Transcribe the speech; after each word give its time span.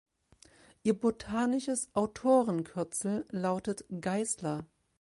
Ihr 0.81 0.95
botanisches 0.95 1.91
Autorenkürzel 1.93 3.23
lautet 3.29 3.85
„Geissler“. 4.01 4.65